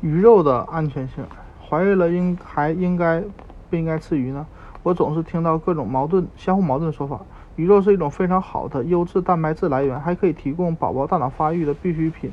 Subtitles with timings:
[0.00, 1.24] 鱼肉的安全性，
[1.68, 3.20] 怀孕了应还应该
[3.68, 4.46] 不应该吃鱼呢？
[4.84, 7.20] 我总是听到各种矛盾、相互矛盾的说法。
[7.56, 12.30] 鱼肉是一种非常好的优质蛋白质来源，还可以提供宝宝大脑发育的必需品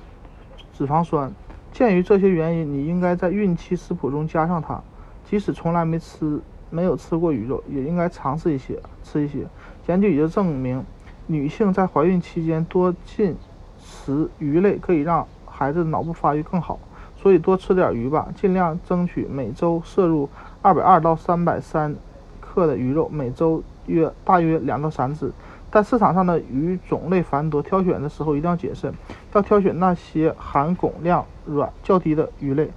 [0.76, 1.32] ——脂肪酸。
[1.72, 4.78] 鉴于这些原因，你应该在孕期食谱中加上它。
[5.24, 6.38] 即使从来没吃、
[6.68, 9.46] 没有吃过鱼肉，也应该尝试一些吃一些。
[9.86, 10.84] 研究已经证明，
[11.26, 13.34] 女性在怀孕期间多进
[13.78, 16.78] 食鱼类可以让孩子脑部发育更好。
[17.20, 20.28] 所以多吃点鱼吧，尽量争取每周摄入
[20.62, 21.94] 二百二到三百三
[22.40, 25.30] 克的鱼肉，每周约大约两到三次。
[25.70, 28.92] 但市场上的鱼种类繁多，挑选的时候一定要谨慎，
[29.34, 32.70] 要挑选那些含汞量软较低的鱼类。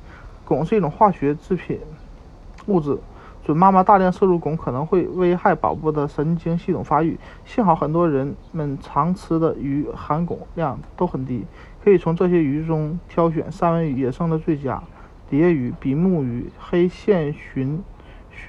[0.47, 1.79] 汞是一种化学制品
[2.67, 2.97] 物质，
[3.45, 7.19] 准妈妈大量摄入汞可能会危害宝宝的神经系统发育。
[7.43, 11.43] 幸好很多人们常吃的鱼含汞量都很低。
[11.83, 14.81] 可以从这些鱼中挑选三文鱼，野生的最佳；
[15.29, 17.79] 蝶鱼、比目鱼、黑线鲟、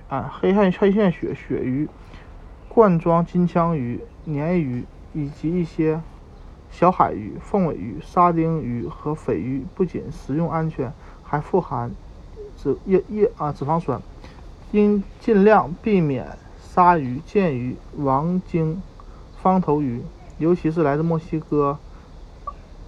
[0.09, 1.89] 啊黑线黑线鳕鳕鱼、
[2.69, 6.01] 罐装金枪鱼、鲶鱼以及一些
[6.71, 10.93] 小海鱼、凤尾鱼、沙丁鱼和鲱鱼，不仅食用安全，
[11.25, 11.91] 还富含
[12.57, 14.01] 脂叶叶啊脂肪酸。
[14.75, 16.27] 应尽量避免
[16.61, 18.83] 鲨鱼、剑鱼、王鲸、
[19.41, 20.03] 方头鱼，
[20.39, 21.79] 尤其是来自墨西哥。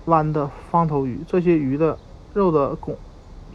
[0.06, 1.97] 湾的方头鱼，这些鱼的
[2.34, 2.95] 肉的汞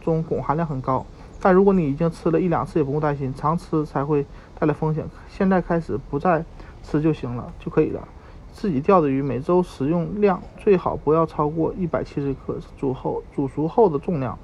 [0.02, 1.04] 中汞含量很高，
[1.40, 4.24] 但如果你已经吃了一两次，也不用担心，常吃才会
[4.58, 5.04] 带来风险。
[5.28, 6.42] 现在开始不再
[6.82, 8.06] 吃就行了，就可以了。
[8.50, 14.38] 自己钓的鱼，每周食用量最好不要超过一百七十克，煮后煮熟后的重量。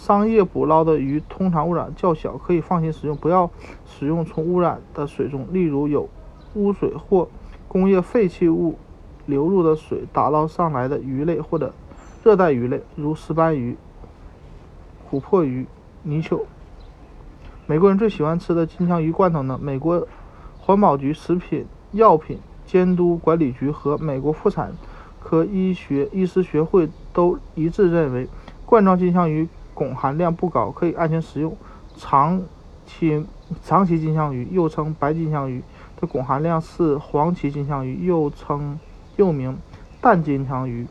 [0.00, 3.14] 商业捕捞的鱼通常污染较小，可以放心食用。
[3.14, 3.50] 不要
[3.84, 6.08] 使用从污染的水中，例如有
[6.54, 7.28] 污水或
[7.68, 8.78] 工业废弃物。
[9.26, 11.72] 流入的水打捞上来的鱼类或者
[12.24, 13.76] 热带鱼类，如石斑鱼、
[15.08, 15.66] 琥珀鱼、
[16.02, 16.40] 泥鳅。
[17.66, 19.56] 美国人最喜欢吃的金枪鱼罐头呢？
[19.62, 20.04] 美国
[20.58, 24.72] 环保局食品药品监督管理局和美国妇产
[25.22, 28.26] 科医学医师学会都一致认为，
[28.66, 29.46] 罐装金枪鱼
[29.80, 31.56] 汞含量不高，可以安全食用。
[31.96, 32.42] 长
[32.84, 33.24] 期
[33.64, 35.62] 长鳍金枪鱼又称白金枪鱼
[36.00, 38.78] 的汞含量是黄鳍金枪鱼又称。
[39.16, 39.58] 又名
[40.00, 40.86] 淡金枪鱼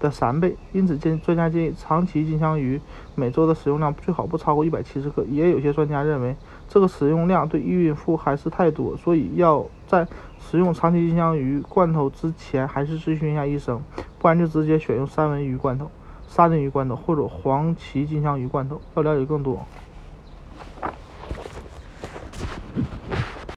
[0.00, 2.80] 的三倍，因此建专家建议长鳍金枪鱼
[3.14, 5.24] 每周的食用量最好不超过一百七十克。
[5.28, 6.34] 也有些专家认为
[6.68, 10.04] 这个食用量对孕妇还是太多，所以要在
[10.40, 13.80] 食用长鳍金枪鱼罐头之前还是咨询一下医生，
[14.18, 15.88] 不然就直接选用三文鱼罐头、
[16.30, 18.80] 沙丁鱼罐头或者黄鳍金枪鱼罐头。
[18.94, 19.66] 要了解更多。